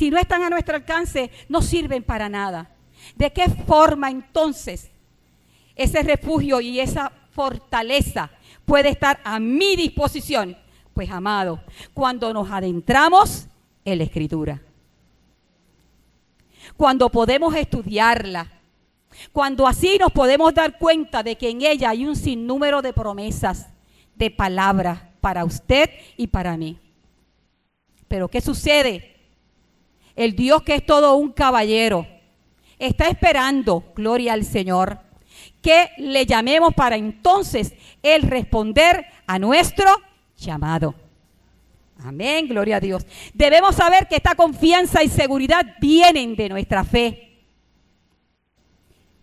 [0.00, 2.70] si no están a nuestro alcance, no sirven para nada.
[3.16, 4.90] ¿De qué forma entonces
[5.76, 8.30] ese refugio y esa fortaleza
[8.70, 10.56] puede estar a mi disposición?
[10.94, 11.60] Pues amado,
[11.92, 13.48] cuando nos adentramos
[13.84, 14.62] en la escritura,
[16.76, 18.46] cuando podemos estudiarla,
[19.32, 23.66] cuando así nos podemos dar cuenta de que en ella hay un sinnúmero de promesas,
[24.14, 26.78] de palabras para usted y para mí.
[28.06, 29.16] Pero ¿qué sucede?
[30.14, 32.06] el Dios que es todo un caballero,
[32.78, 35.00] está esperando, gloria al Señor,
[35.62, 39.90] que le llamemos para entonces Él responder a nuestro
[40.36, 40.94] llamado.
[42.02, 43.06] Amén, gloria a Dios.
[43.34, 47.38] Debemos saber que esta confianza y seguridad vienen de nuestra fe.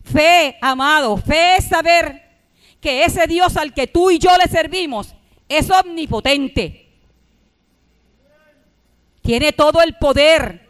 [0.04, 2.24] Fe, amado, fe es saber
[2.80, 5.16] que ese Dios al que tú y yo le servimos
[5.50, 6.88] es omnipotente.
[9.22, 10.70] Tiene todo el poder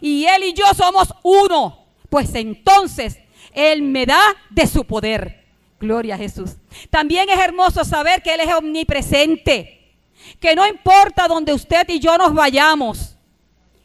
[0.00, 3.18] y Él y yo somos uno, pues entonces
[3.54, 5.44] Él me da de su poder.
[5.80, 6.56] Gloria a Jesús.
[6.90, 9.92] También es hermoso saber que Él es omnipresente,
[10.40, 13.16] que no importa donde usted y yo nos vayamos,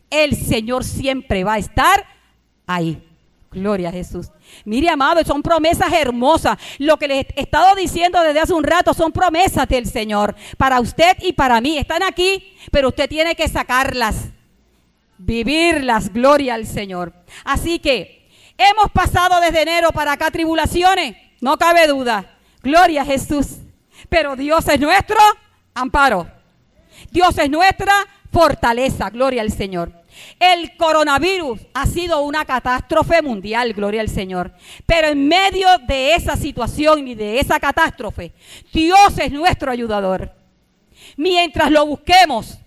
[0.09, 2.05] el Señor siempre va a estar
[2.65, 3.03] ahí.
[3.51, 4.27] Gloria a Jesús.
[4.63, 6.57] Mire, amado, son promesas hermosas.
[6.77, 10.79] Lo que les he estado diciendo desde hace un rato son promesas del Señor para
[10.79, 11.77] usted y para mí.
[11.77, 14.29] Están aquí, pero usted tiene que sacarlas
[15.17, 17.13] vivir las glorias al Señor.
[17.43, 18.18] Así que
[18.59, 22.37] hemos pasado desde enero para acá tribulaciones, no cabe duda.
[22.61, 23.57] Gloria a Jesús.
[24.09, 25.17] Pero Dios es nuestro
[25.73, 26.29] amparo.
[27.11, 27.93] Dios es nuestra
[28.31, 29.09] fortaleza.
[29.09, 29.93] Gloria al Señor.
[30.39, 34.53] El coronavirus ha sido una catástrofe mundial, gloria al Señor.
[34.85, 38.33] Pero en medio de esa situación y de esa catástrofe,
[38.73, 40.33] Dios es nuestro ayudador.
[41.15, 42.57] Mientras lo busquemos,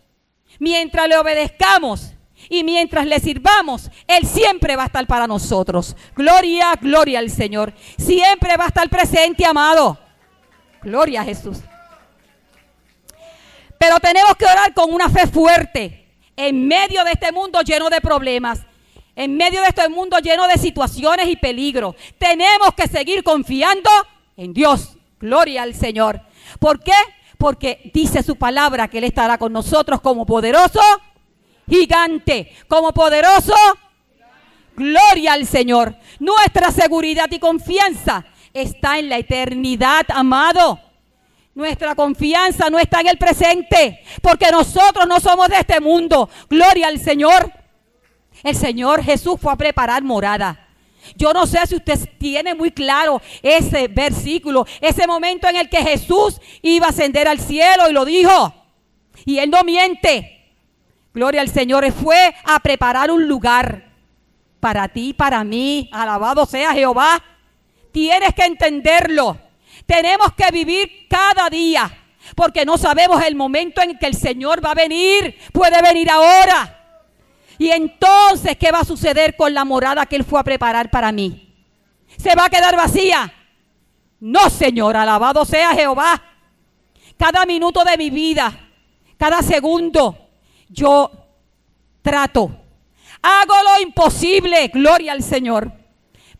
[0.59, 2.12] mientras le obedezcamos,
[2.49, 5.97] y mientras le sirvamos, Él siempre va a estar para nosotros.
[6.15, 7.73] Gloria, gloria al Señor.
[7.99, 9.99] Siempre va a estar presente, amado.
[10.83, 11.59] Gloria a Jesús.
[13.79, 18.01] Pero tenemos que orar con una fe fuerte en medio de este mundo lleno de
[18.01, 18.61] problemas.
[19.15, 21.95] En medio de este mundo lleno de situaciones y peligros.
[22.19, 23.91] Tenemos que seguir confiando
[24.37, 24.97] en Dios.
[25.21, 26.21] Gloria al Señor.
[26.59, 26.93] ¿Por qué?
[27.39, 30.81] Porque dice su palabra que Él estará con nosotros como poderoso
[31.73, 33.54] gigante, como poderoso.
[34.77, 35.96] Gloria al Señor.
[36.18, 40.79] Nuestra seguridad y confianza está en la eternidad, amado.
[41.54, 46.29] Nuestra confianza no está en el presente, porque nosotros no somos de este mundo.
[46.48, 47.52] Gloria al Señor.
[48.42, 50.68] El Señor Jesús fue a preparar morada.
[51.16, 55.83] Yo no sé si usted tiene muy claro ese versículo, ese momento en el que
[55.83, 58.54] Jesús iba a ascender al cielo y lo dijo.
[59.25, 60.32] Y él no miente.
[61.15, 61.90] Gloria al Señor.
[61.92, 63.92] Fue a preparar un lugar
[64.60, 65.88] para ti, para mí.
[65.92, 67.23] Alabado sea Jehová.
[67.92, 69.38] Tienes que entenderlo.
[69.87, 71.90] Tenemos que vivir cada día,
[72.37, 75.37] porque no sabemos el momento en que el Señor va a venir.
[75.52, 76.79] Puede venir ahora.
[77.58, 81.13] Y entonces, ¿qué va a suceder con la morada que Él fue a preparar para
[81.13, 81.54] mí?
[82.17, 83.33] ¿Se va a quedar vacía?
[84.21, 86.23] No, Señor, alabado sea Jehová.
[87.17, 88.71] Cada minuto de mi vida,
[89.17, 90.21] cada segundo,
[90.73, 91.10] yo
[92.00, 92.50] trato,
[93.20, 95.73] hago lo imposible, gloria al Señor,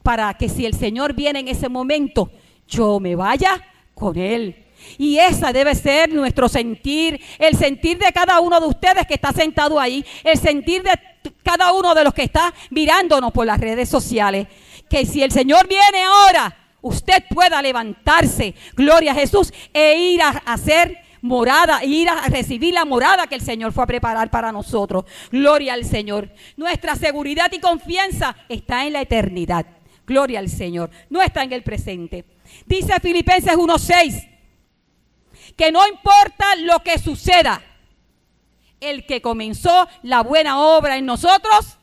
[0.03, 2.31] para que si el Señor viene en ese momento,
[2.67, 3.63] yo me vaya
[3.95, 4.67] con Él.
[4.99, 9.33] Y esa debe ser nuestro sentir, el sentir de cada uno de ustedes que está
[9.33, 10.99] sentado ahí, el sentir de
[11.45, 14.49] cada uno de los que está mirándonos por las redes sociales.
[14.89, 20.31] Que si el Señor viene ahora, usted pueda levantarse, gloria a Jesús, e ir a
[20.47, 25.05] hacer morada, ir a recibir la morada que el Señor fue a preparar para nosotros.
[25.31, 26.31] Gloria al Señor.
[26.57, 29.65] Nuestra seguridad y confianza está en la eternidad.
[30.07, 30.91] Gloria al Señor.
[31.09, 32.25] No está en el presente.
[32.67, 34.29] Dice Filipenses 1.6
[35.57, 37.63] que no importa lo que suceda,
[38.81, 41.79] el que comenzó la buena obra en nosotros,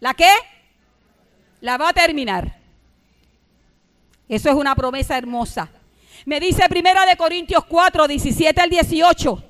[0.00, 0.30] ¿la qué?
[1.60, 2.58] La va a terminar.
[4.28, 5.70] Eso es una promesa hermosa.
[6.26, 9.44] Me dice Primera de Corintios 4, 17 al 18,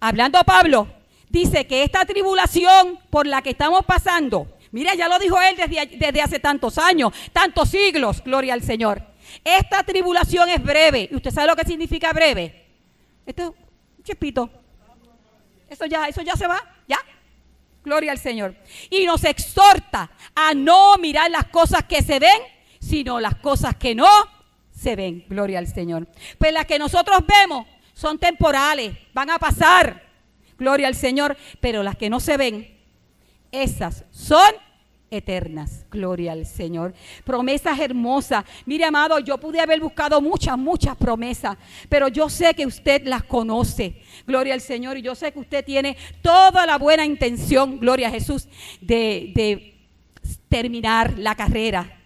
[0.00, 0.88] hablando Pablo,
[1.28, 5.96] dice que esta tribulación por la que estamos pasando, mira, ya lo dijo él desde,
[5.96, 11.08] desde hace tantos años, tantos siglos, gloria al Señor esta tribulación es breve.
[11.10, 12.66] ¿Y usted sabe lo que significa breve?
[13.26, 13.54] Esto
[13.98, 14.50] es chispito.
[15.68, 16.98] Eso ya, eso ya se va, ya.
[17.82, 18.54] Gloria al Señor.
[18.90, 22.42] Y nos exhorta a no mirar las cosas que se ven,
[22.80, 24.08] sino las cosas que no
[24.84, 25.24] se ven.
[25.28, 26.06] Gloria al Señor.
[26.38, 30.02] Pues las que nosotros vemos son temporales, van a pasar.
[30.58, 31.36] Gloria al Señor.
[31.60, 32.78] Pero las que no se ven,
[33.50, 34.54] esas son
[35.10, 35.86] eternas.
[35.90, 36.94] Gloria al Señor.
[37.24, 38.44] Promesas hermosas.
[38.66, 41.56] Mire, amado, yo pude haber buscado muchas, muchas promesas,
[41.88, 44.02] pero yo sé que usted las conoce.
[44.26, 44.98] Gloria al Señor.
[44.98, 48.48] Y yo sé que usted tiene toda la buena intención, gloria a Jesús,
[48.80, 49.88] de, de
[50.48, 52.03] terminar la carrera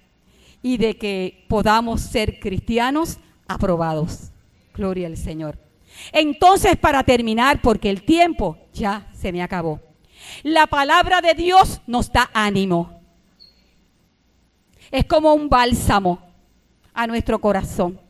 [0.62, 4.30] y de que podamos ser cristianos aprobados.
[4.74, 5.58] Gloria al Señor.
[6.12, 9.80] Entonces, para terminar, porque el tiempo ya se me acabó.
[10.42, 13.00] La palabra de Dios nos da ánimo.
[14.90, 16.22] Es como un bálsamo
[16.94, 18.00] a nuestro corazón.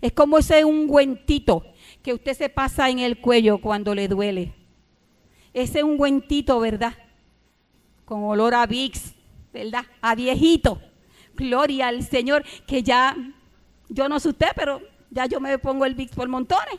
[0.00, 1.64] Es como ese ungüentito
[2.02, 4.54] que usted se pasa en el cuello cuando le duele.
[5.54, 6.94] Ese ungüentito, ¿verdad?
[8.04, 9.14] Con olor a Vicks,
[9.52, 9.84] ¿verdad?
[10.00, 10.80] A viejito.
[11.34, 13.16] Gloria al Señor, que ya,
[13.88, 14.80] yo no sé usted, pero
[15.10, 16.78] ya yo me pongo el Vicks por montones.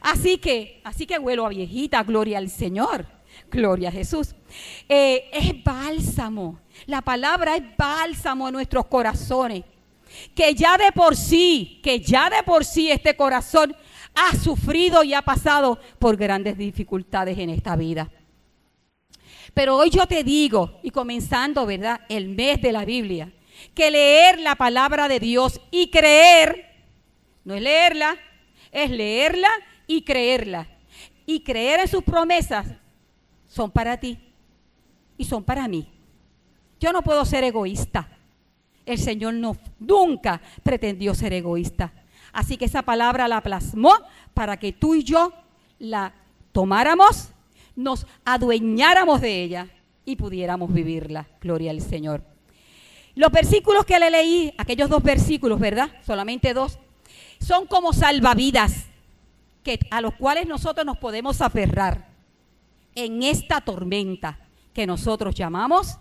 [0.00, 3.06] Así que, así que huelo a viejita, gloria al Señor.
[3.50, 4.34] Gloria a Jesús.
[4.88, 6.60] Eh, es bálsamo.
[6.86, 9.64] La palabra es bálsamo en nuestros corazones.
[10.34, 13.74] Que ya de por sí, que ya de por sí este corazón
[14.14, 18.10] ha sufrido y ha pasado por grandes dificultades en esta vida.
[19.52, 22.00] Pero hoy yo te digo, y comenzando, ¿verdad?
[22.08, 23.32] El mes de la Biblia,
[23.74, 26.84] que leer la palabra de Dios y creer,
[27.44, 28.16] no es leerla,
[28.70, 29.48] es leerla
[29.86, 30.68] y creerla.
[31.26, 32.66] Y creer en sus promesas
[33.46, 34.18] son para ti
[35.16, 35.88] y son para mí.
[36.80, 38.08] Yo no puedo ser egoísta.
[38.84, 41.92] El Señor no, nunca pretendió ser egoísta.
[42.32, 43.94] Así que esa palabra la plasmó
[44.34, 45.32] para que tú y yo
[45.78, 46.12] la
[46.52, 47.30] tomáramos,
[47.76, 49.68] nos adueñáramos de ella
[50.04, 51.26] y pudiéramos vivirla.
[51.40, 52.33] Gloria al Señor.
[53.14, 55.90] Los versículos que le leí, aquellos dos versículos, ¿verdad?
[56.04, 56.78] Solamente dos,
[57.38, 58.86] son como salvavidas
[59.62, 62.08] que, a los cuales nosotros nos podemos aferrar
[62.94, 64.38] en esta tormenta
[64.72, 65.98] que nosotros llamamos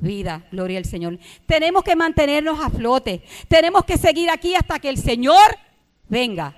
[0.00, 0.44] vida.
[0.50, 1.18] Gloria al Señor.
[1.46, 3.22] Tenemos que mantenernos a flote.
[3.48, 5.56] Tenemos que seguir aquí hasta que el Señor
[6.08, 6.56] venga.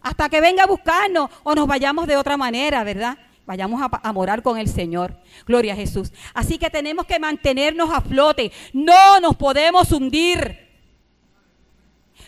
[0.00, 3.18] Hasta que venga a buscarnos o nos vayamos de otra manera, ¿verdad?
[3.52, 5.14] Vayamos a, a, morar con el Señor.
[5.46, 6.10] Gloria a Jesús.
[6.32, 8.50] Así que tenemos que mantenernos a flote.
[8.72, 10.70] No nos podemos hundir.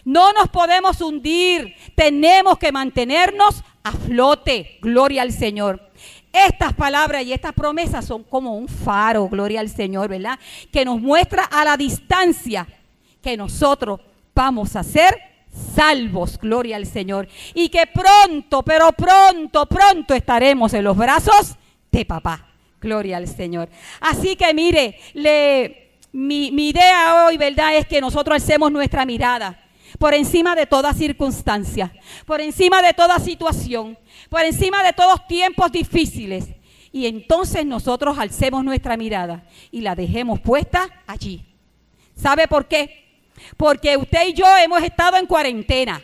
[0.04, 1.76] No nos podemos hundir.
[1.94, 4.76] Tenemos que mantenernos a flote.
[4.82, 5.90] Gloria al Señor.
[6.30, 10.38] Estas palabras y estas promesas son como un faro, gloria al Señor, ¿verdad?
[10.70, 12.68] Que nos muestra a la distancia
[13.22, 13.98] que nosotros
[14.34, 15.16] vamos a ser
[15.74, 17.28] salvos, gloria al Señor.
[17.54, 21.56] Y que pronto, pero pronto, pronto estaremos en los brazos
[21.90, 22.48] de papá.
[22.80, 23.68] Gloria al Señor.
[24.00, 27.76] Así que mire, le, mi, mi idea hoy, ¿verdad?
[27.76, 29.60] Es que nosotros alcemos nuestra mirada
[29.98, 31.92] por encima de toda circunstancia,
[32.26, 33.98] por encima de toda situación,
[34.28, 36.48] por encima de todos tiempos difíciles.
[36.92, 41.44] Y entonces nosotros alcemos nuestra mirada y la dejemos puesta allí.
[42.14, 43.03] ¿Sabe por qué?
[43.56, 46.02] Porque usted y yo hemos estado en cuarentena.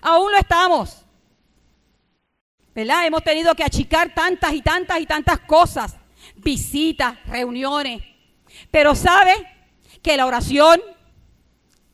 [0.00, 1.04] Aún lo estamos.
[2.74, 3.06] ¿Verdad?
[3.06, 5.96] Hemos tenido que achicar tantas y tantas y tantas cosas.
[6.36, 8.02] Visitas, reuniones.
[8.70, 9.34] Pero sabe
[10.02, 10.80] que la oración,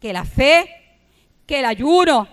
[0.00, 0.98] que la fe,
[1.46, 2.28] que el ayuno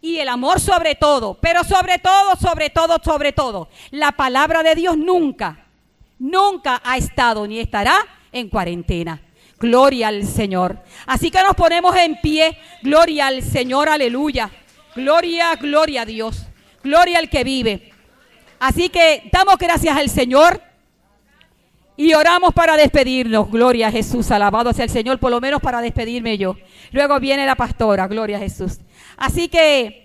[0.00, 4.74] y el amor sobre todo, pero sobre todo, sobre todo, sobre todo, la palabra de
[4.74, 5.66] Dios nunca,
[6.18, 7.96] nunca ha estado ni estará
[8.30, 9.23] en cuarentena.
[9.58, 10.78] Gloria al Señor.
[11.06, 12.58] Así que nos ponemos en pie.
[12.82, 14.50] Gloria al Señor, aleluya.
[14.94, 16.46] Gloria, gloria a Dios.
[16.82, 17.92] Gloria al que vive.
[18.58, 20.60] Así que damos gracias al Señor
[21.96, 23.50] y oramos para despedirnos.
[23.50, 26.56] Gloria a Jesús, alabado sea el Señor, por lo menos para despedirme yo.
[26.90, 28.78] Luego viene la pastora, gloria a Jesús.
[29.16, 30.03] Así que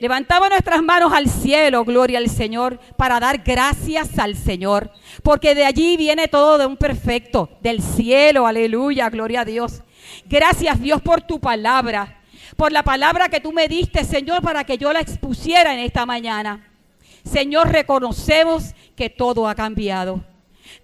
[0.00, 4.90] levantamos nuestras manos al cielo, gloria al Señor, para dar gracias al Señor.
[5.22, 9.82] Porque de allí viene todo de un perfecto, del cielo, aleluya, gloria a Dios.
[10.26, 12.20] Gracias Dios por tu palabra,
[12.56, 16.06] por la palabra que tú me diste, Señor, para que yo la expusiera en esta
[16.06, 16.68] mañana.
[17.24, 20.22] Señor, reconocemos que todo ha cambiado.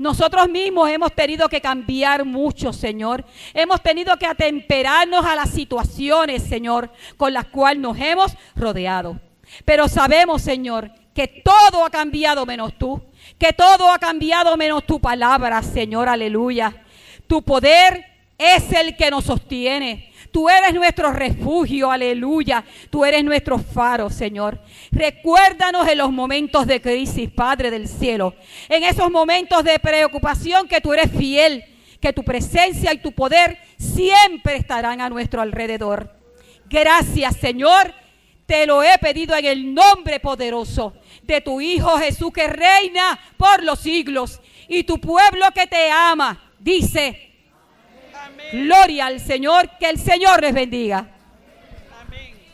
[0.00, 3.22] Nosotros mismos hemos tenido que cambiar mucho, Señor.
[3.52, 9.20] Hemos tenido que atemperarnos a las situaciones, Señor, con las cuales nos hemos rodeado.
[9.66, 13.02] Pero sabemos, Señor, que todo ha cambiado menos tú.
[13.38, 16.82] Que todo ha cambiado menos tu palabra, Señor, aleluya.
[17.26, 18.02] Tu poder
[18.38, 20.09] es el que nos sostiene.
[20.30, 22.64] Tú eres nuestro refugio, aleluya.
[22.88, 24.60] Tú eres nuestro faro, Señor.
[24.92, 28.34] Recuérdanos en los momentos de crisis, Padre del cielo.
[28.68, 31.64] En esos momentos de preocupación que tú eres fiel,
[32.00, 36.14] que tu presencia y tu poder siempre estarán a nuestro alrededor.
[36.66, 37.92] Gracias, Señor.
[38.46, 43.62] Te lo he pedido en el nombre poderoso de tu Hijo Jesús que reina por
[43.62, 46.50] los siglos y tu pueblo que te ama.
[46.58, 47.29] Dice,
[48.52, 51.06] Gloria al Señor, que el Señor les bendiga.